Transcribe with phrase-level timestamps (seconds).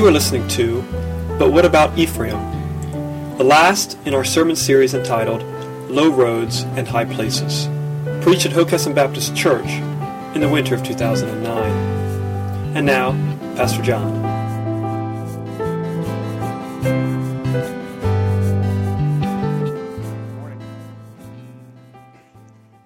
[0.00, 0.80] You are listening to
[1.38, 2.38] But What About Ephraim?
[3.36, 5.42] The last in our sermon series entitled
[5.90, 7.68] Low Roads and High Places,
[8.22, 9.68] preached at Hockessin Baptist Church
[10.34, 12.74] in the winter of 2009.
[12.74, 13.10] And now,
[13.56, 14.22] Pastor John.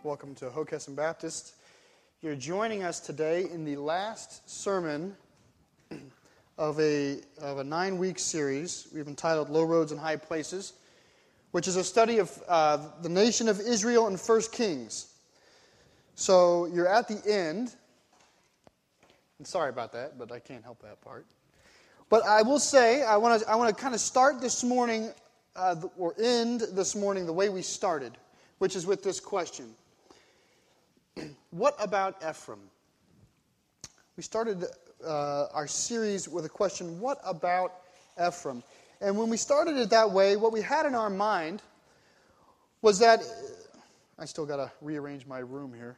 [0.02, 1.54] Welcome to Hockessin Baptist.
[2.22, 5.14] You're joining us today in the last sermon
[6.56, 10.74] of a, of a nine week series we've entitled Low Roads and High Places,
[11.50, 15.14] which is a study of uh, the nation of Israel and First Kings.
[16.14, 17.74] So you're at the end.
[19.38, 21.26] And sorry about that, but I can't help that part.
[22.08, 25.10] But I will say, I want to I want to kind of start this morning,
[25.56, 28.12] uh, or end this morning the way we started,
[28.58, 29.74] which is with this question
[31.50, 32.60] What about Ephraim?
[34.16, 34.64] We started
[35.06, 37.72] uh, our series with a question What about
[38.24, 38.62] Ephraim?
[39.00, 41.62] And when we started it that way, what we had in our mind
[42.82, 43.20] was that
[44.18, 45.96] I still got to rearrange my room here.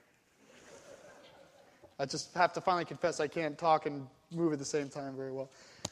[1.99, 5.17] I just have to finally confess I can't talk and move at the same time
[5.17, 5.51] very well.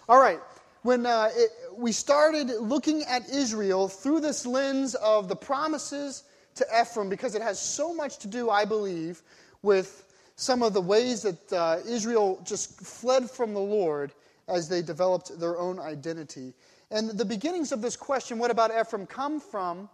[0.08, 0.40] All right.
[0.82, 6.24] When uh, it, we started looking at Israel through this lens of the promises
[6.56, 9.22] to Ephraim, because it has so much to do, I believe,
[9.62, 14.12] with some of the ways that uh, Israel just fled from the Lord
[14.48, 16.52] as they developed their own identity.
[16.90, 19.88] And the beginnings of this question, what about Ephraim, come from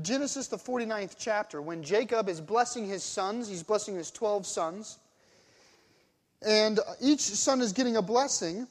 [0.00, 3.48] Genesis, the 49th chapter, when Jacob is blessing his sons.
[3.48, 4.98] He's blessing his 12 sons.
[6.40, 8.66] And each son is getting a blessing.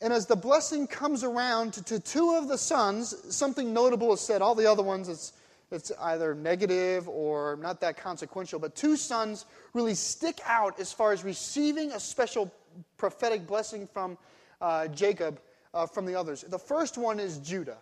[0.00, 4.20] And as the blessing comes around to, to two of the sons, something notable is
[4.20, 4.42] said.
[4.42, 5.32] All the other ones, it's,
[5.70, 8.58] it's either negative or not that consequential.
[8.58, 12.52] But two sons really stick out as far as receiving a special
[12.96, 14.16] prophetic blessing from
[14.60, 15.40] uh, Jacob
[15.74, 16.42] uh, from the others.
[16.42, 17.78] The first one is Judah.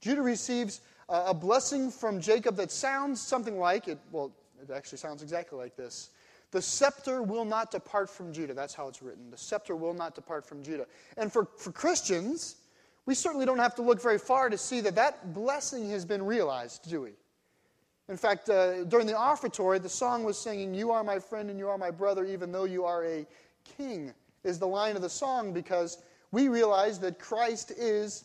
[0.00, 4.98] Judah receives uh, a blessing from Jacob that sounds something like it, well, it actually
[4.98, 6.10] sounds exactly like this.
[6.50, 8.52] The scepter will not depart from Judah.
[8.52, 9.30] That's how it's written.
[9.30, 10.86] The scepter will not depart from Judah.
[11.16, 12.56] And for, for Christians,
[13.06, 16.22] we certainly don't have to look very far to see that that blessing has been
[16.22, 17.10] realized, do we?
[18.12, 21.58] In fact, uh, during the offertory, the song was singing, You are my friend and
[21.58, 23.26] you are my brother, even though you are a
[23.78, 24.12] king,
[24.44, 25.96] is the line of the song because
[26.30, 28.24] we realize that Christ is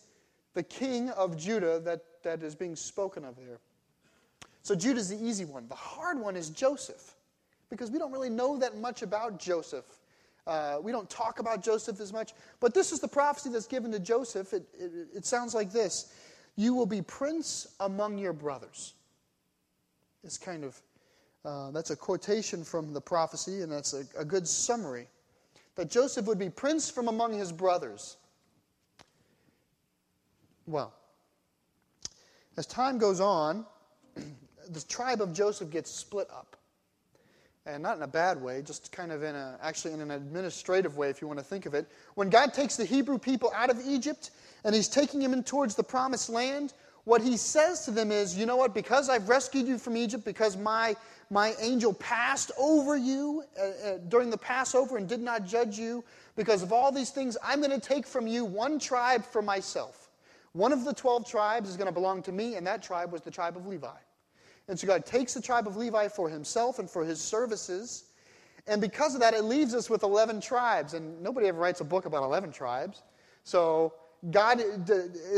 [0.55, 3.59] the king of Judah that, that is being spoken of there.
[4.61, 5.69] So Judah is the easy one.
[5.69, 7.15] The hard one is Joseph
[7.69, 9.85] because we don't really know that much about Joseph.
[10.45, 12.33] Uh, we don't talk about Joseph as much.
[12.59, 14.51] But this is the prophecy that's given to Joseph.
[14.51, 16.11] It, it, it sounds like this
[16.57, 18.93] You will be prince among your brothers
[20.27, 20.81] is kind of,
[21.45, 25.07] uh, that's a quotation from the prophecy, and that's a, a good summary.
[25.75, 28.17] That Joseph would be prince from among his brothers.
[30.65, 30.93] Well,
[32.57, 33.65] as time goes on,
[34.15, 36.57] the tribe of Joseph gets split up.
[37.65, 40.95] And not in a bad way, just kind of in a, actually in an administrative
[40.95, 41.85] way, if you want to think of it.
[42.15, 44.31] When God takes the Hebrew people out of Egypt
[44.63, 46.73] and he's taking them in towards the promised land,
[47.07, 50.25] what he says to them is, you know what, because I've rescued you from Egypt,
[50.25, 50.93] because my,
[51.29, 56.03] my angel passed over you uh, uh, during the Passover and did not judge you,
[56.35, 60.09] because of all these things, I'm going to take from you one tribe for myself.
[60.51, 63.21] One of the 12 tribes is going to belong to me, and that tribe was
[63.21, 63.87] the tribe of Levi.
[64.67, 68.03] And so God takes the tribe of Levi for himself and for his services.
[68.67, 70.93] And because of that, it leaves us with 11 tribes.
[70.93, 73.03] And nobody ever writes a book about 11 tribes.
[73.45, 73.93] So
[74.31, 74.59] God,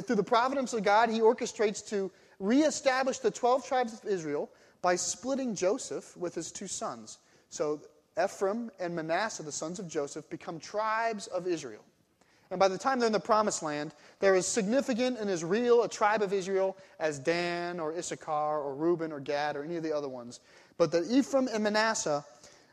[0.05, 4.49] through the providence of God, He orchestrates to reestablish the 12 tribes of Israel
[4.81, 7.19] by splitting Joseph with his two sons.
[7.49, 7.81] So
[8.21, 11.83] Ephraim and Manasseh, the sons of Joseph, become tribes of Israel.
[12.51, 15.83] And by the time they're in the promised land, they're as significant and as real
[15.83, 19.83] a tribe of Israel as Dan or Issachar or Reuben or Gad or any of
[19.83, 20.39] the other ones.
[20.77, 22.25] But the Ephraim and Manasseh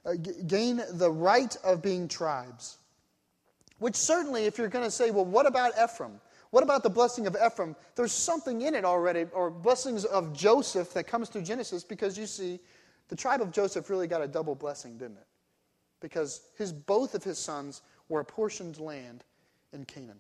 [0.07, 0.13] uh,
[0.47, 2.79] gain the right of being tribes.
[3.79, 6.21] Which certainly, if you're going to say, well, what about Ephraim?
[6.51, 7.77] What about the blessing of Ephraim?
[7.95, 12.27] There's something in it already, or blessings of Joseph that comes through Genesis, because you
[12.27, 12.61] see,
[13.09, 15.27] the tribe of Joseph really got a double blessing, didn't it?
[16.01, 19.25] Because his, both of his sons were apportioned land
[19.73, 20.19] in Canaan.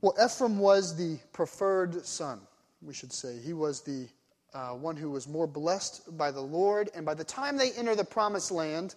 [0.00, 2.40] Well, Ephraim was the preferred son,
[2.80, 3.38] we should say.
[3.38, 4.08] He was the
[4.52, 6.90] uh, one who was more blessed by the Lord.
[6.94, 8.96] And by the time they enter the promised land,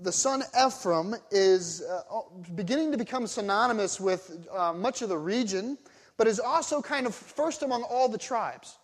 [0.00, 2.20] the son Ephraim is uh,
[2.54, 5.78] beginning to become synonymous with uh, much of the region,
[6.16, 8.76] but is also kind of first among all the tribes.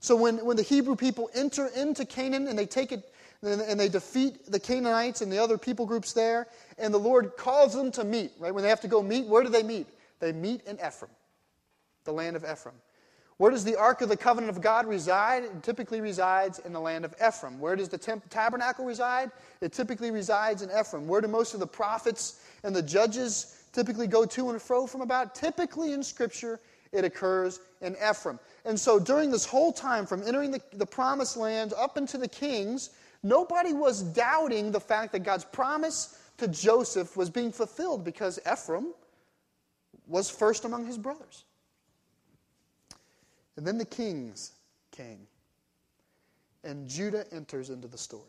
[0.00, 3.12] So when, when the Hebrew people enter into Canaan and they take it,
[3.42, 6.48] and, and they defeat the Canaanites and the other people groups there,
[6.78, 8.52] and the Lord calls them to meet, right?
[8.52, 9.86] When they have to go meet, where do they meet?
[10.18, 11.12] They meet in Ephraim,
[12.04, 12.76] the land of Ephraim.
[13.40, 15.44] Where does the Ark of the Covenant of God reside?
[15.44, 17.58] It typically resides in the land of Ephraim.
[17.58, 19.30] Where does the temp- tabernacle reside?
[19.62, 21.08] It typically resides in Ephraim.
[21.08, 25.00] Where do most of the prophets and the judges typically go to and fro from
[25.00, 25.34] about?
[25.34, 26.60] Typically in Scripture,
[26.92, 28.38] it occurs in Ephraim.
[28.66, 32.28] And so during this whole time, from entering the, the promised land up into the
[32.28, 32.90] kings,
[33.22, 38.92] nobody was doubting the fact that God's promise to Joseph was being fulfilled because Ephraim
[40.06, 41.44] was first among his brothers.
[43.60, 44.52] And then the kings
[44.90, 45.26] came,
[46.64, 48.22] and Judah enters into the story.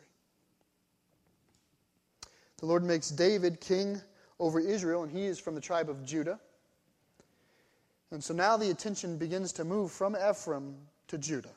[2.57, 4.01] The Lord makes David king
[4.41, 6.37] over Israel, and he is from the tribe of Judah.
[8.11, 10.75] And so now the attention begins to move from Ephraim
[11.07, 11.55] to Judah.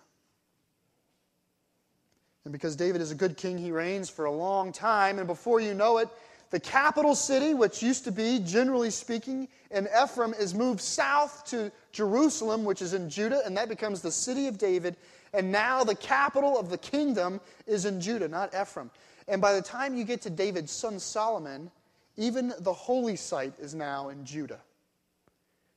[2.45, 5.19] And because David is a good king, he reigns for a long time.
[5.19, 6.09] And before you know it,
[6.51, 11.73] the capital city, which used to be, generally speaking, in Ephraim, is moved south to
[11.93, 14.97] Jerusalem, which is in Judah, and that becomes the city of David.
[15.33, 18.91] And now the capital of the kingdom is in Judah, not Ephraim.
[19.27, 21.71] And by the time you get to David's son Solomon,
[22.17, 24.61] even the holy site is now in Judah.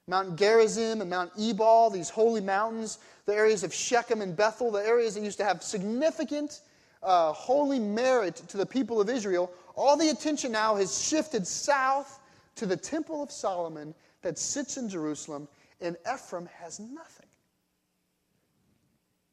[0.07, 4.85] Mount Gerizim and Mount Ebal, these holy mountains, the areas of Shechem and Bethel, the
[4.85, 6.61] areas that used to have significant
[7.03, 12.19] uh, holy merit to the people of Israel, all the attention now has shifted south
[12.55, 15.47] to the Temple of Solomon that sits in Jerusalem,
[15.79, 17.27] and Ephraim has nothing.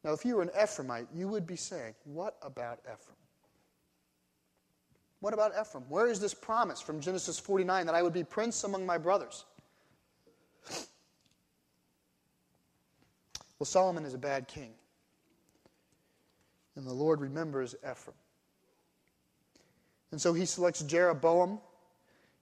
[0.03, 3.17] Now, if you were an Ephraimite, you would be saying, What about Ephraim?
[5.19, 5.85] What about Ephraim?
[5.89, 9.45] Where is this promise from Genesis 49 that I would be prince among my brothers?
[13.57, 14.73] Well, Solomon is a bad king.
[16.75, 18.15] And the Lord remembers Ephraim.
[20.11, 21.59] And so he selects Jeroboam,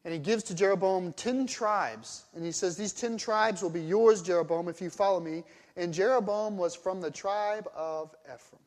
[0.06, 2.26] and he gives to Jeroboam 10 tribes.
[2.36, 5.44] And he says, These 10 tribes will be yours, Jeroboam, if you follow me.
[5.76, 8.62] And Jeroboam was from the tribe of Ephraim.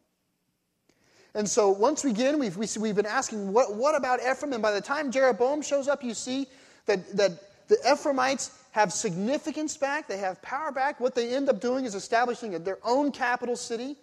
[1.34, 4.54] And so once again, we've, we, have we have been asking, what, what about Ephraim?
[4.54, 6.46] And by the time Jeroboam shows up, you see
[6.86, 7.32] that, that
[7.68, 10.98] the Ephraimites have significance back, they have power back.
[10.98, 13.96] What they end up doing is establishing their own capital city.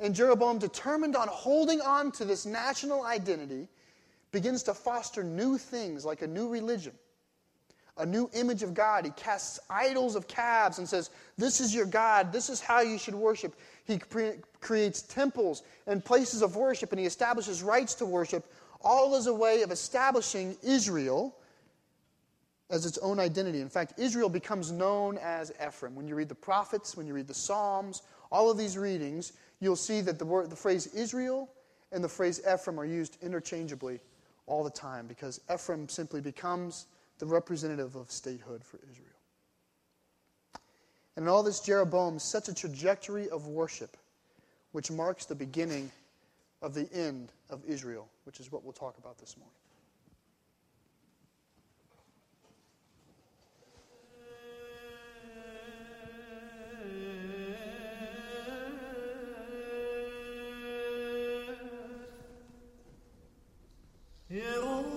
[0.00, 3.68] And Jeroboam, determined on holding on to this national identity,
[4.32, 6.92] begins to foster new things like a new religion,
[7.98, 9.04] a new image of God.
[9.04, 12.98] He casts idols of calves and says, This is your God, this is how you
[12.98, 13.54] should worship.
[13.84, 18.44] He pre- creates temples and places of worship, and he establishes rights to worship,
[18.82, 21.36] all as a way of establishing Israel
[22.70, 23.60] as its own identity.
[23.60, 25.94] In fact, Israel becomes known as Ephraim.
[25.94, 28.02] When you read the prophets, when you read the Psalms,
[28.32, 29.32] all of these readings,
[29.64, 31.48] you'll see that the, word, the phrase Israel
[31.92, 34.00] and the phrase Ephraim are used interchangeably
[34.46, 36.86] all the time because Ephraim simply becomes
[37.18, 39.08] the representative of statehood for Israel.
[41.16, 43.96] And in all this, Jeroboam sets a trajectory of worship
[44.72, 45.90] which marks the beginning
[46.60, 49.63] of the end of Israel, which is what we'll talk about this morning.
[64.34, 64.93] Yeah.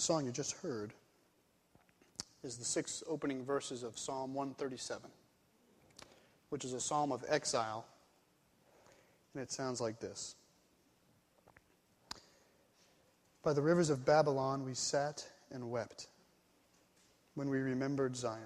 [0.00, 0.94] The song you just heard
[2.42, 5.10] is the six opening verses of Psalm 137,
[6.48, 7.84] which is a psalm of exile.
[9.34, 10.36] And it sounds like this
[13.42, 16.06] By the rivers of Babylon we sat and wept
[17.34, 18.40] when we remembered Zion.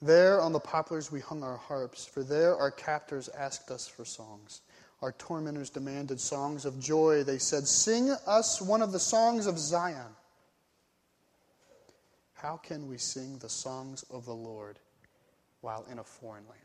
[0.00, 4.04] There on the poplars we hung our harps, for there our captors asked us for
[4.04, 4.60] songs.
[5.00, 7.22] Our tormentors demanded songs of joy.
[7.22, 10.14] They said, Sing us one of the songs of Zion.
[12.34, 14.78] How can we sing the songs of the Lord
[15.60, 16.62] while in a foreign land?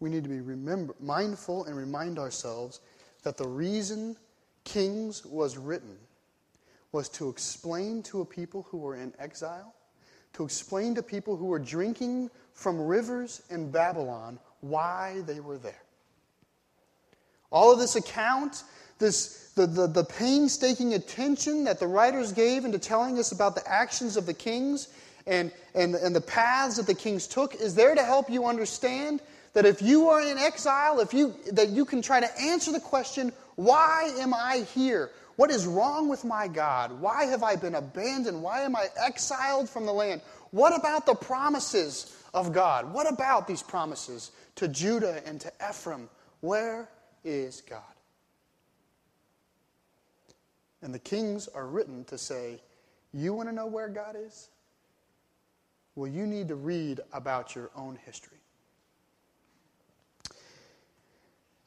[0.00, 2.80] We need to be remember, mindful and remind ourselves
[3.22, 4.16] that the reason
[4.64, 5.96] Kings was written
[6.92, 9.74] was to explain to a people who were in exile,
[10.32, 15.82] to explain to people who were drinking from rivers in Babylon why they were there.
[17.50, 18.62] All of this account,
[18.98, 23.68] this, the, the, the painstaking attention that the writers gave into telling us about the
[23.68, 24.88] actions of the kings
[25.26, 29.20] and, and, and the paths that the kings took is there to help you understand
[29.52, 32.80] that if you are in exile, if you, that you can try to answer the
[32.80, 35.10] question, why am I here?
[35.36, 37.00] What is wrong with my God?
[37.00, 38.42] Why have I been abandoned?
[38.42, 40.20] Why am I exiled from the land?
[40.50, 42.92] What about the promises of God?
[42.92, 46.10] What about these promises to Judah and to Ephraim?
[46.40, 46.90] Where
[47.24, 47.80] is God?
[50.82, 52.60] And the kings are written to say,
[53.14, 54.48] You want to know where God is?
[55.94, 58.36] Well, you need to read about your own history.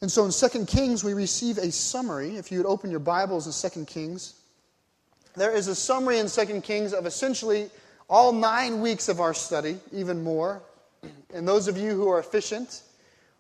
[0.01, 2.35] And so in 2 Kings, we receive a summary.
[2.35, 4.35] If you would open your Bibles in 2 Kings,
[5.35, 7.71] there is a summary in 2 Kings of essentially
[8.07, 10.61] all nine weeks of our study, even more.
[11.33, 12.83] And those of you who are efficient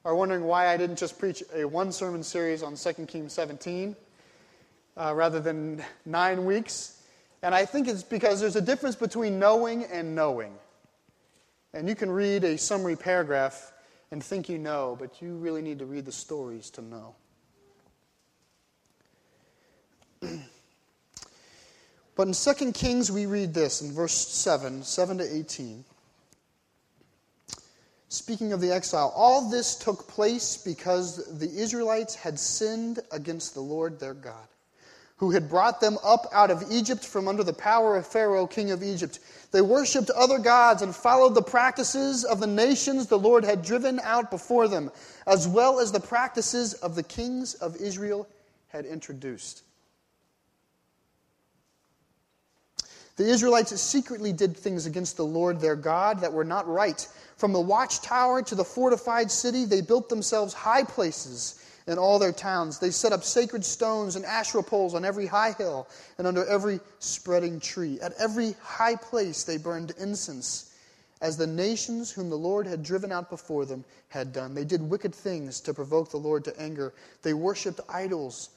[0.05, 3.95] are wondering why I didn't just preach a one sermon series on 2 Kings 17
[4.97, 7.01] uh, rather than nine weeks.
[7.41, 10.53] And I think it's because there's a difference between knowing and knowing.
[11.73, 13.71] And you can read a summary paragraph
[14.11, 17.15] and think you know, but you really need to read the stories to know.
[22.15, 25.83] but in 2 Kings, we read this in verse 7, 7 to 18.
[28.13, 33.61] Speaking of the exile, all this took place because the Israelites had sinned against the
[33.61, 34.47] Lord their God
[35.17, 38.69] who had brought them up out of Egypt from under the power of Pharaoh, king
[38.69, 39.19] of Egypt.
[39.51, 43.99] They worshipped other gods and followed the practices of the nations the Lord had driven
[44.01, 44.91] out before them,
[45.25, 48.27] as well as the practices of the kings of Israel
[48.67, 49.63] had introduced.
[53.15, 57.07] The Israelites secretly did things against the Lord their God that were not right.
[57.37, 62.31] From the watchtower to the fortified city, they built themselves high places in all their
[62.31, 62.79] towns.
[62.79, 66.79] They set up sacred stones and Asherah poles on every high hill and under every
[66.99, 67.99] spreading tree.
[68.01, 70.73] At every high place they burned incense,
[71.21, 74.55] as the nations whom the Lord had driven out before them had done.
[74.55, 76.93] They did wicked things to provoke the Lord to anger.
[77.21, 78.49] They worshipped idols.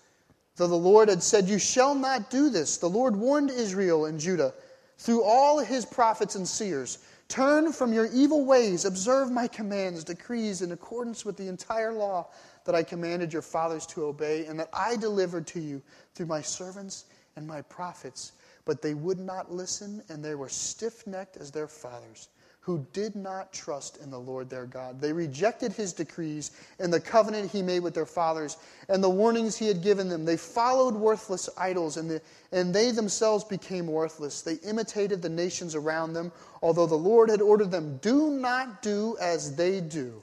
[0.57, 4.19] Though the Lord had said, You shall not do this, the Lord warned Israel and
[4.19, 4.55] Judah
[4.99, 6.99] through all his prophets and seers.
[7.29, 12.29] Turn from your evil ways, observe my commands, decrees in accordance with the entire law
[12.65, 15.83] that I commanded your fathers to obey, and that I delivered to you
[16.15, 18.33] through my servants and my prophets.
[18.65, 22.29] But they would not listen, and they were stiff necked as their fathers,
[22.67, 25.01] who did not trust in the Lord their God.
[25.01, 28.59] They rejected his decrees and the covenant he made with their fathers
[28.89, 30.25] and the warnings he had given them.
[30.25, 32.21] They followed worthless idols, and, the,
[32.53, 34.43] and they themselves became worthless.
[34.43, 39.17] They imitated the nations around them, although the Lord had ordered them, Do not do
[39.21, 40.23] as they do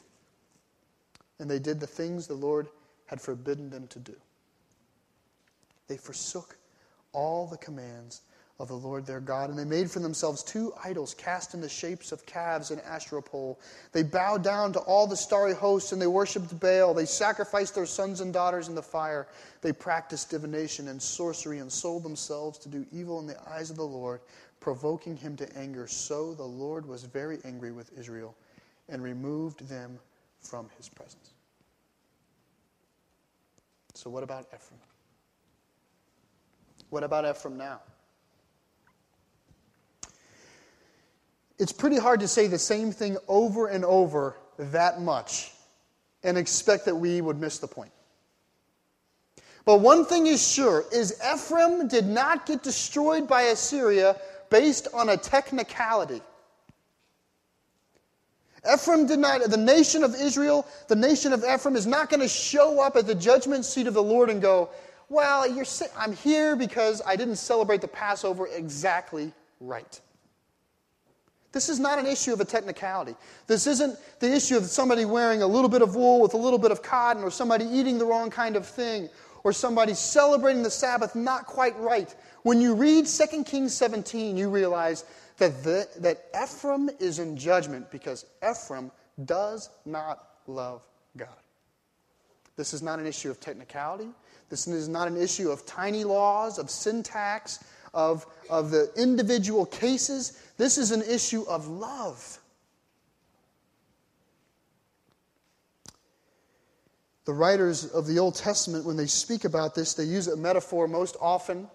[1.44, 2.70] and they did the things the Lord
[3.06, 4.16] had forbidden them to do.
[5.88, 6.58] They forsook
[7.12, 8.22] all the commands
[8.60, 11.68] of the Lord their God, and they made for themselves two idols cast in the
[11.68, 13.60] shapes of calves and Asherah pole.
[13.92, 16.94] They bowed down to all the starry hosts, and they worshipped Baal.
[16.94, 19.28] They sacrificed their sons and daughters in the fire.
[19.62, 23.76] They practiced divination and sorcery, and sold themselves to do evil in the eyes of
[23.76, 24.22] the Lord,
[24.60, 25.88] provoking him to anger.
[25.88, 28.36] So the Lord was very angry with Israel
[28.88, 29.98] and removed them
[30.40, 31.32] from his presence.
[33.96, 34.80] So, what about Ephraim?
[36.90, 37.80] What about Ephraim now?
[41.60, 45.52] It's pretty hard to say the same thing over and over that much
[46.24, 47.92] and expect that we would miss the point.
[49.66, 54.18] But one thing is sure is Ephraim did not get destroyed by Assyria
[54.50, 56.22] based on a technicality.
[58.72, 62.28] Ephraim did not, the nation of Israel, the nation of Ephraim is not going to
[62.28, 64.70] show up at the judgment seat of the Lord and go,
[65.10, 65.46] well,
[65.98, 70.00] I'm here because I didn't celebrate the Passover exactly right.
[71.54, 73.16] This is not an issue of a technicality.
[73.46, 76.58] This isn't the issue of somebody wearing a little bit of wool with a little
[76.58, 79.08] bit of cotton, or somebody eating the wrong kind of thing,
[79.44, 82.14] or somebody celebrating the Sabbath not quite right.
[82.42, 85.06] When you read 2 Kings 17, you realize
[85.38, 88.92] that, the, that Ephraim is in judgment because Ephraim
[89.26, 90.82] does not love
[91.16, 91.30] God.
[92.56, 94.10] This is not an issue of technicality.
[94.50, 97.64] This is not an issue of tiny laws, of syntax,
[97.94, 100.40] of, of the individual cases.
[100.58, 102.40] This is an issue of love.
[107.26, 110.88] The writers of the Old Testament, when they speak about this, they use a metaphor
[110.88, 111.68] most often.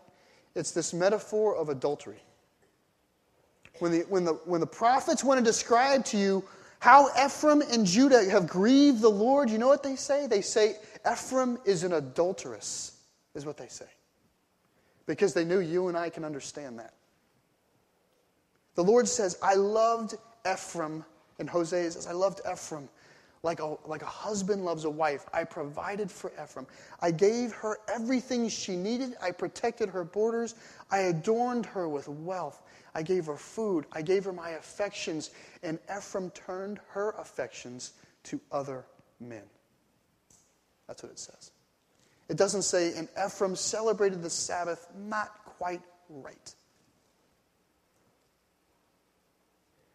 [0.54, 2.22] It's this metaphor of adultery.
[3.78, 6.44] When the, when, the, when the prophets want to describe to you
[6.80, 10.26] how Ephraim and Judah have grieved the Lord, you know what they say?
[10.26, 10.76] They say,
[11.10, 13.00] Ephraim is an adulteress,
[13.34, 13.86] is what they say.
[15.06, 16.92] Because they knew you and I can understand that.
[18.78, 20.14] The Lord says, I loved
[20.48, 21.04] Ephraim,
[21.40, 22.88] and Hosea says, I loved Ephraim
[23.42, 25.26] like a, like a husband loves a wife.
[25.32, 26.64] I provided for Ephraim.
[27.02, 29.16] I gave her everything she needed.
[29.20, 30.54] I protected her borders.
[30.92, 32.62] I adorned her with wealth.
[32.94, 33.84] I gave her food.
[33.90, 35.30] I gave her my affections.
[35.64, 37.94] And Ephraim turned her affections
[38.26, 38.84] to other
[39.18, 39.42] men.
[40.86, 41.50] That's what it says.
[42.28, 46.54] It doesn't say, and Ephraim celebrated the Sabbath not quite right.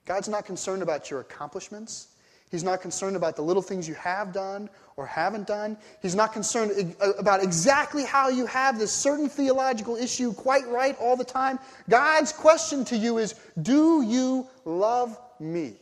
[0.06, 2.08] God's not concerned about your accomplishments.
[2.54, 5.76] He's not concerned about the little things you have done or haven't done.
[6.04, 10.96] He's not concerned uh, about exactly how you have this certain theological issue quite right
[11.00, 11.58] all the time.
[11.90, 15.74] God's question to you is Do you love me?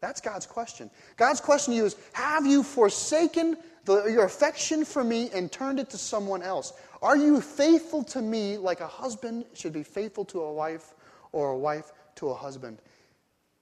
[0.00, 0.90] That's God's question.
[1.16, 5.80] God's question to you is Have you forsaken the, your affection for me and turned
[5.80, 6.74] it to someone else?
[7.00, 10.94] Are you faithful to me like a husband should be faithful to a wife
[11.32, 12.82] or a wife to a husband?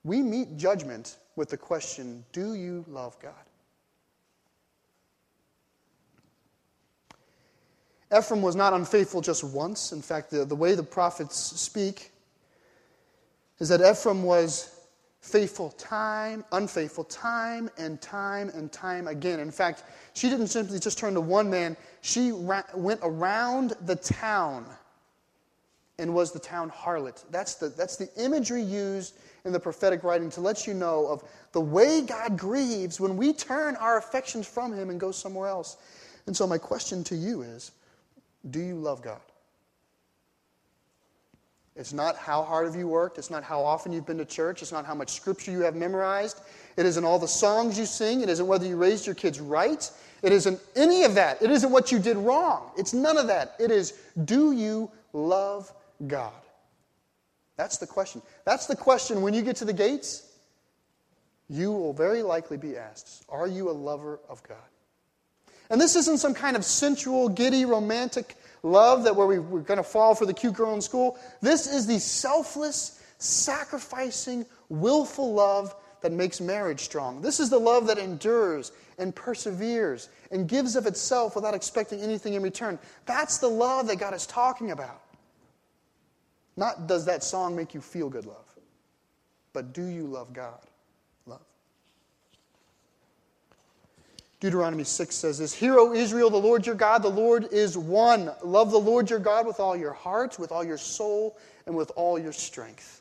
[0.04, 3.34] We meet judgment with the question Do you love God?
[8.16, 9.92] Ephraim was not unfaithful just once.
[9.92, 12.10] In fact, the, the way the prophets speak
[13.60, 14.80] is that Ephraim was
[15.20, 19.38] faithful time, unfaithful time and time and time again.
[19.38, 19.84] In fact,
[20.14, 24.66] she didn't simply just turn to one man, she ra- went around the town
[26.00, 27.22] and was the town harlot.
[27.30, 31.22] That's the, that's the imagery used in the prophetic writing to let you know of
[31.52, 35.76] the way God grieves when we turn our affections from Him and go somewhere else.
[36.26, 37.72] And so, my question to you is
[38.50, 39.20] do you love God?
[41.76, 43.16] It's not how hard have you worked.
[43.16, 44.60] It's not how often you've been to church.
[44.60, 46.40] It's not how much scripture you have memorized.
[46.76, 48.22] It isn't all the songs you sing.
[48.22, 49.90] It isn't whether you raised your kids right.
[50.22, 51.40] It isn't any of that.
[51.40, 52.70] It isn't what you did wrong.
[52.76, 53.54] It's none of that.
[53.58, 55.72] It is do you love
[56.06, 56.32] God?
[57.56, 58.22] That's the question.
[58.44, 60.26] That's the question when you get to the gates.
[61.48, 64.56] You will very likely be asked Are you a lover of God?
[65.68, 69.78] And this isn't some kind of sensual, giddy, romantic love that where we, we're going
[69.78, 71.18] to fall for the cute girl in school.
[71.40, 77.20] This is the selfless, sacrificing, willful love that makes marriage strong.
[77.20, 82.34] This is the love that endures and perseveres and gives of itself without expecting anything
[82.34, 82.78] in return.
[83.06, 85.02] That's the love that God is talking about.
[86.56, 88.54] Not does that song make you feel good love,
[89.52, 90.60] but do you love God?
[91.26, 91.40] Love.
[94.40, 98.30] Deuteronomy 6 says this Hear, O Israel, the Lord your God, the Lord is one.
[98.42, 101.36] Love the Lord your God with all your heart, with all your soul,
[101.66, 103.00] and with all your strength.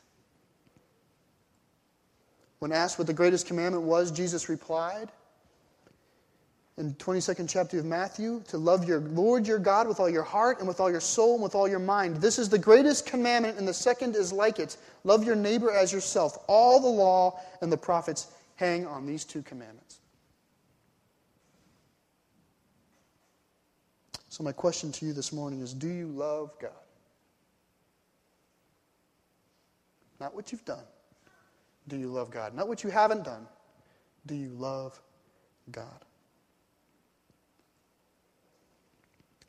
[2.60, 5.10] When asked what the greatest commandment was, Jesus replied,
[6.76, 10.60] in 22nd chapter of Matthew to love your Lord your God with all your heart
[10.60, 12.16] and with all your soul and with all your mind.
[12.16, 15.92] This is the greatest commandment, and the second is like it love your neighbor as
[15.92, 16.38] yourself.
[16.46, 19.98] All the law and the prophets hang on these two commandments.
[24.30, 26.70] So, my question to you this morning is Do you love God?
[30.20, 30.84] Not what you've done.
[31.88, 32.54] Do you love God?
[32.54, 33.46] Not what you haven't done.
[34.26, 35.00] Do you love
[35.70, 36.04] God?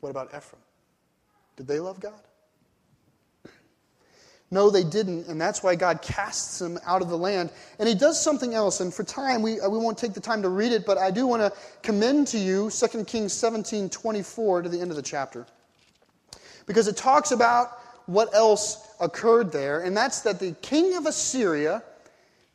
[0.02, 0.60] What about Ephraim?
[1.56, 2.20] Did they love God?
[4.50, 7.50] No, they didn't, and that's why God casts them out of the land.
[7.78, 10.42] And he does something else, and for time, we, uh, we won't take the time
[10.42, 14.62] to read it, but I do want to commend to you 2 Kings 17 24
[14.62, 15.46] to the end of the chapter.
[16.66, 21.82] Because it talks about what else occurred there, and that's that the king of Assyria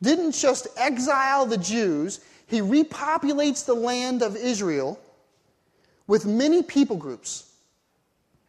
[0.02, 5.00] didn't just exile the Jews, he repopulates the land of Israel
[6.08, 7.44] with many people groups.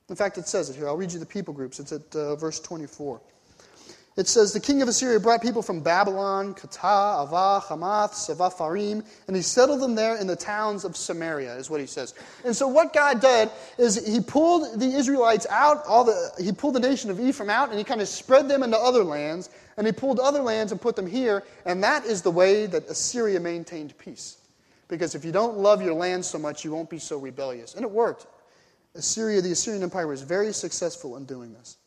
[0.10, 0.88] In fact, it says it here.
[0.88, 1.80] I'll read you the people groups.
[1.80, 3.22] It's at uh, verse 24.
[4.18, 9.36] It says, The king of Assyria brought people from Babylon, Katah, Avva, Hamath, Sepharvaim, and
[9.36, 12.16] he settled them there in the towns of Samaria, is what he says.
[12.44, 16.74] And so what God did is he pulled the Israelites out, all the, he pulled
[16.76, 19.86] the nation of Ephraim out, and he kind of spread them into other lands, and
[19.86, 23.40] he pulled other lands and put them here, and that is the way that Assyria
[23.40, 24.39] maintained peace.
[24.90, 27.76] Because if you don't love your land so much, you won't be so rebellious.
[27.76, 28.26] And it worked.
[28.96, 31.78] Assyria, the Assyrian Empire, was very successful in doing this.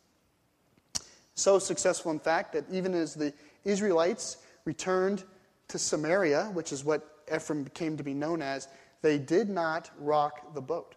[1.35, 3.35] So successful, in fact, that even as the
[3.65, 5.25] Israelites returned
[5.69, 8.69] to Samaria, which is what Ephraim came to be known as,
[9.03, 10.95] they did not rock the boat.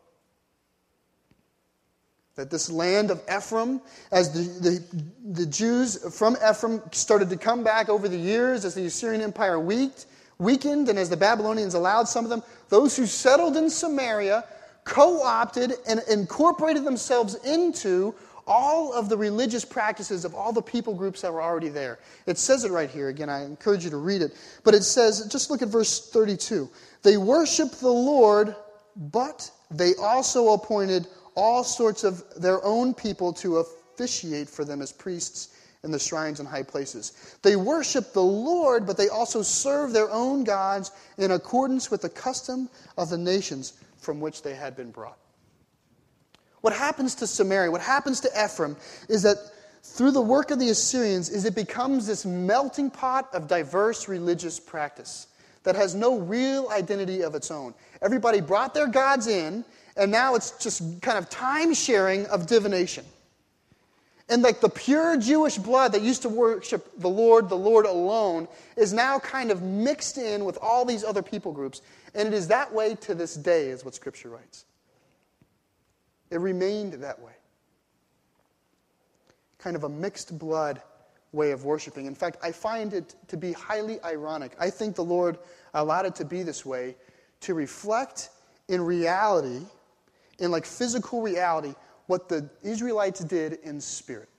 [2.35, 7.63] That this land of Ephraim, as the, the, the Jews from Ephraim started to come
[7.63, 10.05] back over the years, as the Assyrian Empire weakened,
[10.37, 14.43] weakened, and as the Babylonians allowed some of them, those who settled in Samaria
[14.83, 18.13] co opted and incorporated themselves into
[18.47, 21.99] all of the religious practices of all the people groups that were already there.
[22.27, 23.09] It says it right here.
[23.09, 24.35] Again, I encourage you to read it.
[24.63, 26.69] But it says, just look at verse 32.
[27.01, 28.55] They worship the Lord,
[28.95, 34.91] but they also appointed all sorts of their own people to officiate for them as
[34.91, 35.54] priests
[35.85, 37.37] in the shrines and high places.
[37.43, 42.09] They worship the Lord, but they also serve their own gods in accordance with the
[42.09, 45.17] custom of the nations from which they had been brought.
[46.61, 48.75] What happens to Samaria, what happens to Ephraim,
[49.07, 49.37] is that
[49.83, 54.59] through the work of the Assyrians, is it becomes this melting pot of diverse religious
[54.59, 55.27] practice
[55.61, 57.75] that has no real identity of its own.
[58.01, 59.63] Everybody brought their gods in,
[59.95, 63.05] and now it's just kind of time sharing of divination.
[64.27, 68.47] And like the pure Jewish blood that used to worship the Lord, the Lord alone,
[68.75, 71.81] is now kind of mixed in with all these other people groups.
[72.15, 74.65] And it is that way to this day, is what Scripture writes.
[76.31, 77.33] It remained that way.
[79.59, 80.81] Kind of a mixed blood
[81.31, 82.07] way of worshiping.
[82.07, 84.53] In fact, I find it to be highly ironic.
[84.59, 85.37] I think the Lord
[85.75, 86.95] allowed it to be this way
[87.41, 88.29] to reflect
[88.69, 89.61] in reality,
[90.39, 91.75] in like physical reality,
[92.07, 94.29] what the Israelites did in spirit.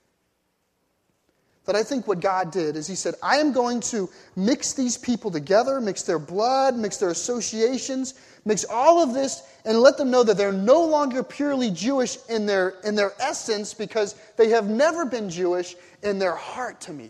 [1.65, 4.97] That I think what God did is He said, I am going to mix these
[4.97, 8.13] people together, mix their blood, mix their associations,
[8.45, 12.45] mix all of this, and let them know that they're no longer purely Jewish in
[12.45, 17.09] their, in their essence because they have never been Jewish in their heart to me.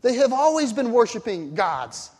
[0.00, 2.10] They have always been worshiping gods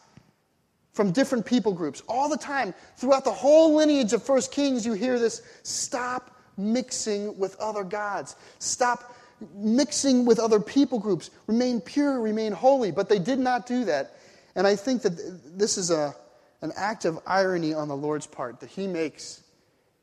[0.92, 2.74] from different people groups all the time.
[2.96, 8.36] Throughout the whole lineage of First Kings, you hear this stop mixing with other gods.
[8.58, 9.14] Stop
[9.54, 11.30] mixing with other people groups.
[11.46, 12.90] Remain pure, remain holy.
[12.90, 14.16] But they did not do that.
[14.54, 16.14] And I think that this is a,
[16.60, 19.42] an act of irony on the Lord's part that He makes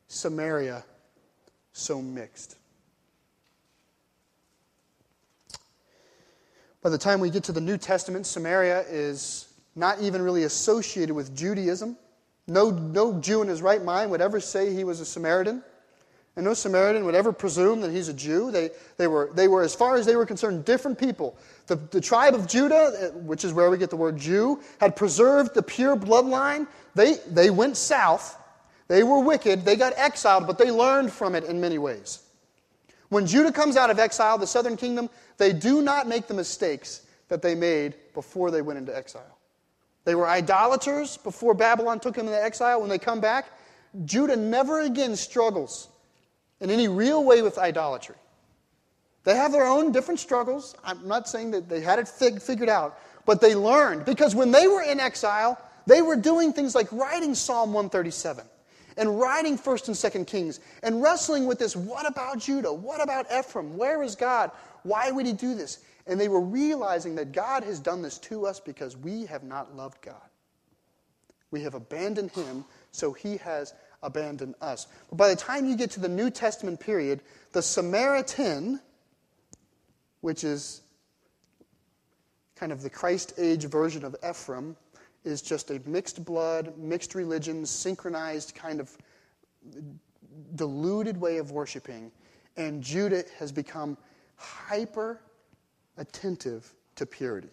[0.08, 0.84] Samaria
[1.72, 2.56] so mixed.
[6.82, 11.14] By the time we get to the New Testament, Samaria is not even really associated
[11.14, 11.96] with Judaism.
[12.46, 15.62] No, no Jew in his right mind would ever say he was a Samaritan.
[16.36, 18.50] And no Samaritan would ever presume that he's a Jew.
[18.50, 21.36] They, they, were, they were, as far as they were concerned, different people.
[21.66, 24.94] The, the tribe of Judah, eh, which is where we get the word Jew, had
[24.94, 26.66] preserved the pure bloodline.
[26.94, 28.36] They, they went south.
[28.86, 29.64] They were wicked.
[29.64, 32.20] They got exiled, but they learned from it in many ways.
[33.08, 37.02] When Judah comes out of exile, the southern kingdom, they do not make the mistakes
[37.28, 39.36] that they made before they went into exile.
[40.04, 42.80] They were idolaters before Babylon took them into exile.
[42.80, 43.46] When they come back,
[44.04, 45.89] Judah never again struggles
[46.60, 48.16] in any real way with idolatry.
[49.24, 50.74] They have their own different struggles.
[50.84, 54.50] I'm not saying that they had it fig- figured out, but they learned because when
[54.50, 58.44] they were in exile, they were doing things like writing Psalm 137
[58.96, 62.72] and writing 1st and 2nd Kings and wrestling with this what about Judah?
[62.72, 63.76] What about Ephraim?
[63.76, 64.50] Where is God?
[64.82, 65.80] Why would he do this?
[66.06, 69.76] And they were realizing that God has done this to us because we have not
[69.76, 70.14] loved God.
[71.50, 74.86] We have abandoned him, so he has abandon us.
[75.08, 77.20] But by the time you get to the New Testament period,
[77.52, 78.80] the Samaritan,
[80.20, 80.82] which is
[82.56, 84.76] kind of the Christ age version of Ephraim,
[85.24, 88.96] is just a mixed blood, mixed religion, synchronized kind of
[90.54, 92.10] deluded way of worshiping.
[92.56, 93.96] And Judah has become
[94.36, 95.20] hyper
[95.96, 97.50] attentive to purity.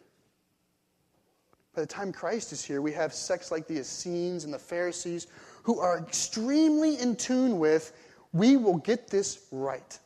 [1.75, 5.27] By the time Christ is here, we have sects like the Essenes and the Pharisees
[5.67, 7.91] who are extremely in tune with,
[8.32, 9.99] we will get this right.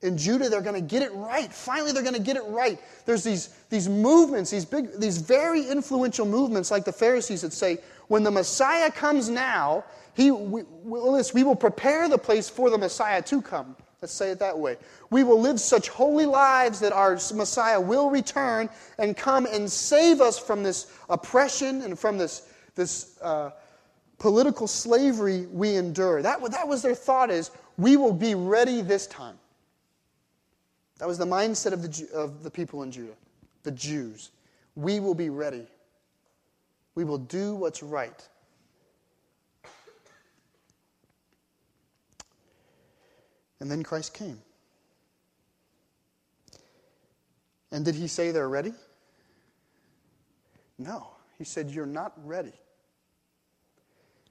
[0.00, 1.52] In Judah, they're going to get it right.
[1.52, 2.80] Finally, they're going to get it right.
[3.04, 7.76] There's these, these movements, these, big, these very influential movements, like the Pharisees that say,
[8.08, 13.20] When the Messiah comes now, he, we, we will prepare the place for the Messiah
[13.20, 13.76] to come.
[14.00, 14.78] Let's say it that way.
[15.10, 20.22] We will live such holy lives that our Messiah will return and come and save
[20.22, 23.50] us from this oppression and from this, this uh,
[24.18, 26.22] political slavery we endure.
[26.22, 29.38] That, that was their thought is, we will be ready this time.
[30.98, 33.12] That was the mindset of the, of the people in Judah,
[33.62, 34.30] the Jews.
[34.74, 35.66] We will be ready.
[36.94, 38.26] We will do what's right.
[43.60, 44.40] And then Christ came.
[47.72, 48.72] And did he say they're ready?
[50.78, 51.08] No.
[51.38, 52.52] He said, You're not ready.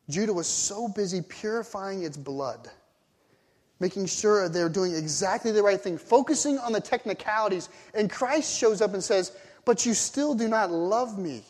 [0.09, 2.69] Judah was so busy purifying its blood,
[3.79, 7.69] making sure they're doing exactly the right thing, focusing on the technicalities.
[7.93, 9.31] And Christ shows up and says,
[9.65, 11.43] But you still do not love me.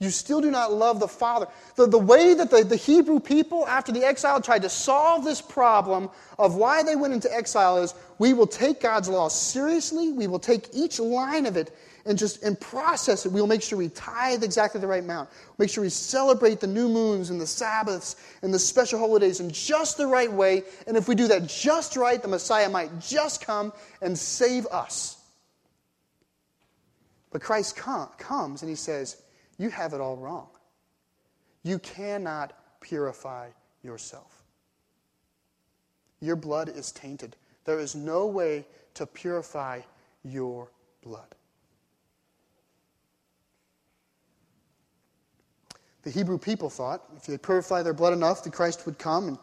[0.00, 1.48] You still do not love the Father.
[1.74, 5.40] The, the way that the, the Hebrew people, after the exile, tried to solve this
[5.40, 10.28] problem of why they went into exile is we will take God's law seriously, we
[10.28, 13.32] will take each line of it and just and process it.
[13.32, 15.28] We'll make sure we tithe exactly the right amount.
[15.58, 19.50] Make sure we celebrate the new moons and the Sabbaths and the special holidays in
[19.50, 20.62] just the right way.
[20.86, 25.18] And if we do that just right, the Messiah might just come and save us.
[27.30, 29.22] But Christ com- comes and he says,
[29.58, 30.48] You have it all wrong.
[31.62, 33.48] You cannot purify
[33.82, 34.42] yourself.
[36.20, 37.36] Your blood is tainted.
[37.64, 39.80] There is no way to purify
[40.24, 40.70] your
[41.02, 41.34] blood.
[46.08, 49.38] The Hebrew people thought if they purify their blood enough, the Christ would come and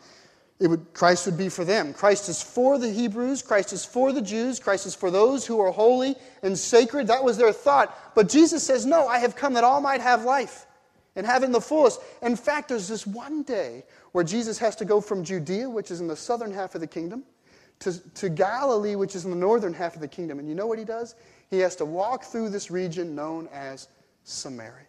[0.59, 1.93] it would, Christ would be for them.
[1.93, 5.59] Christ is for the Hebrews, Christ is for the Jews, Christ is for those who
[5.59, 7.05] are holy and sacred.
[7.05, 8.15] That was their thought.
[8.15, 10.65] But Jesus says, No, I have come that all might have life
[11.15, 12.01] and have it in the fullest.
[12.23, 16.01] In fact, there's this one day where Jesus has to go from Judea, which is
[16.01, 17.25] in the southern half of the kingdom,
[17.77, 20.39] to, to Galilee, which is in the northern half of the kingdom.
[20.39, 21.13] And you know what he does?
[21.51, 23.87] He has to walk through this region known as
[24.23, 24.87] Samaria.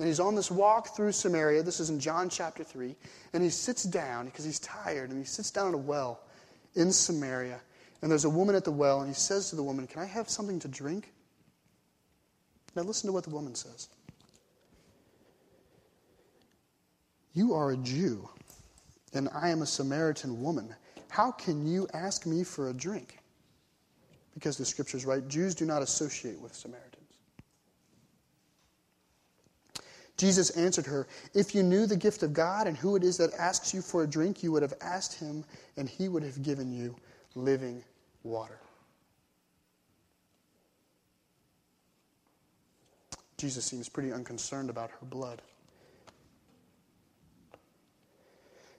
[0.00, 1.62] And he's on this walk through Samaria.
[1.62, 2.96] This is in John chapter 3.
[3.34, 6.22] And he sits down because he's tired, and he sits down at a well
[6.74, 7.60] in Samaria.
[8.00, 10.06] And there's a woman at the well, and he says to the woman, Can I
[10.06, 11.12] have something to drink?
[12.74, 13.88] Now listen to what the woman says.
[17.34, 18.26] You are a Jew,
[19.12, 20.74] and I am a Samaritan woman.
[21.10, 23.18] How can you ask me for a drink?
[24.32, 26.89] Because the scriptures write, Jews do not associate with Samaritans.
[30.20, 33.32] Jesus answered her, If you knew the gift of God and who it is that
[33.38, 35.44] asks you for a drink, you would have asked him,
[35.78, 36.94] and he would have given you
[37.34, 37.82] living
[38.22, 38.60] water.
[43.38, 45.40] Jesus seems pretty unconcerned about her blood.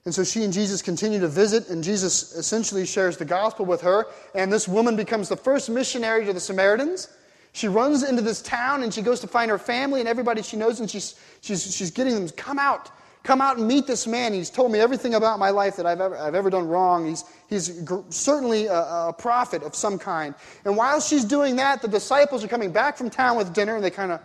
[0.06, 3.82] And so she and Jesus continue to visit, and Jesus essentially shares the gospel with
[3.82, 4.06] her.
[4.36, 7.08] And this woman becomes the first missionary to the Samaritans.
[7.54, 10.56] She runs into this town and she goes to find her family and everybody she
[10.58, 12.90] knows, and she's, she's, she's getting them, to come out,
[13.24, 14.34] come out and meet this man.
[14.34, 17.08] He's told me everything about my life that I've ever, I've ever done wrong.
[17.08, 20.34] He's, he's certainly a, a prophet of some kind.
[20.64, 23.84] And while she's doing that, the disciples are coming back from town with dinner, and
[23.84, 24.22] they kind of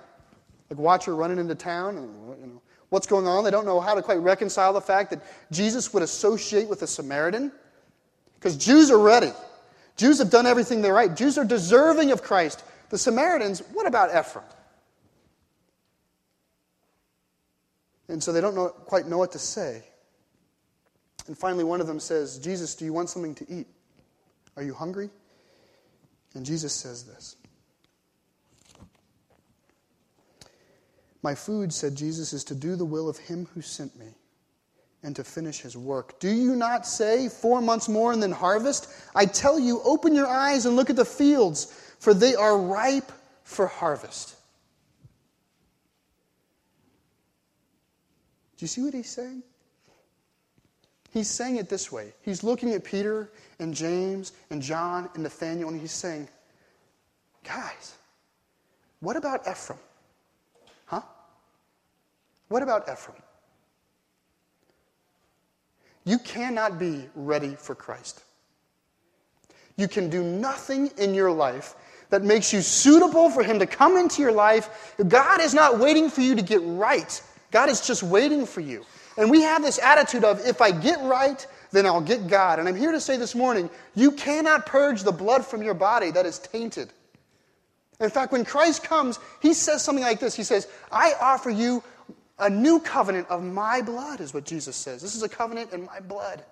[0.70, 1.96] like watch her running into town.
[1.98, 3.42] And, you know, what's going on?
[3.42, 6.86] They don't know how to quite reconcile the fact that Jesus would associate with a
[6.86, 7.50] Samaritan.
[8.34, 9.32] Because Jews are ready.
[9.96, 11.14] Jews have done everything they're right.
[11.14, 12.62] Jews are deserving of Christ.
[12.90, 14.44] The Samaritans, what about Ephraim?
[18.08, 19.82] And so they don't know, quite know what to say.
[21.26, 23.66] And finally, one of them says, Jesus, do you want something to eat?
[24.56, 25.10] Are you hungry?
[26.34, 27.36] And Jesus says this
[31.22, 34.14] My food, said Jesus, is to do the will of him who sent me
[35.02, 36.20] and to finish his work.
[36.20, 38.88] Do you not say, Four months more and then harvest?
[39.14, 43.12] I tell you, open your eyes and look at the fields for they are ripe
[43.44, 44.36] for harvest.
[48.56, 49.42] Do you see what he's saying?
[51.10, 52.12] He's saying it this way.
[52.22, 56.28] He's looking at Peter and James and John and Nathaniel, and he's saying,
[57.44, 57.94] Guys,
[59.00, 59.78] what about Ephraim?
[60.86, 61.02] Huh?
[62.48, 63.22] What about Ephraim?
[66.04, 68.22] You cannot be ready for Christ.
[69.76, 71.74] You can do nothing in your life
[72.10, 74.94] that makes you suitable for Him to come into your life.
[75.08, 78.84] God is not waiting for you to get right, God is just waiting for you.
[79.18, 82.58] And we have this attitude of if I get right, then I'll get God.
[82.58, 86.10] And I'm here to say this morning you cannot purge the blood from your body
[86.10, 86.90] that is tainted.
[87.98, 91.82] In fact, when Christ comes, he says something like this He says, I offer you
[92.38, 95.00] A new covenant of my blood is what Jesus says.
[95.00, 96.44] This is a covenant in my blood.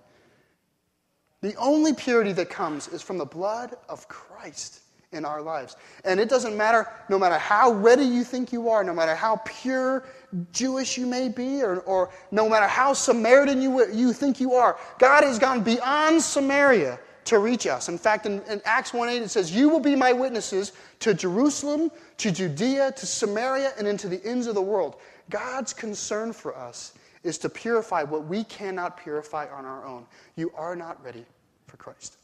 [1.43, 4.81] The only purity that comes is from the blood of Christ
[5.14, 5.77] in our lives.
[6.05, 9.40] And it doesn't matter, no matter how ready you think you are, no matter how
[9.44, 10.05] pure
[10.53, 14.79] Jewish you may be, or, or no matter how Samaritan you, you think you are,
[14.98, 17.88] God has gone beyond Samaria to reach us.
[17.88, 21.14] In fact, in, in Acts 1 8, it says, You will be my witnesses to
[21.14, 24.96] Jerusalem, to Judea, to Samaria, and into the ends of the world.
[25.31, 30.05] God's concern for us is to purify what we cannot purify on our own.
[30.37, 31.24] You are not ready
[31.66, 32.18] for Christ.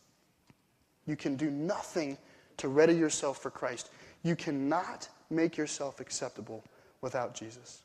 [1.06, 2.18] You can do nothing
[2.60, 3.90] to ready yourself for Christ.
[4.22, 6.64] You cannot make yourself acceptable
[7.00, 7.82] without Jesus.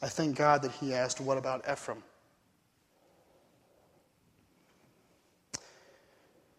[0.00, 2.02] I thank God that he asked, What about Ephraim?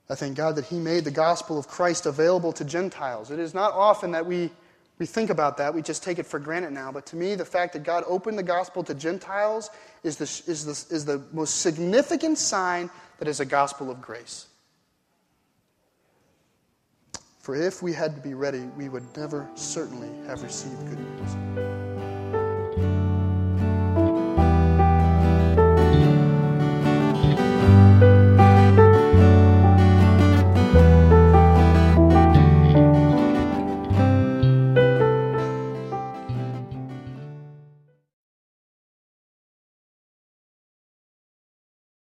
[0.09, 3.29] I thank God that he made the gospel of Christ available to Gentiles.
[3.29, 4.49] It is not often that we
[4.99, 6.91] we think about that, we just take it for granted now.
[6.91, 9.69] But to me, the fact that God opened the gospel to Gentiles
[10.03, 14.47] is the, is the, is the most significant sign that is a gospel of grace.
[17.39, 21.78] For if we had to be ready, we would never certainly have received good news.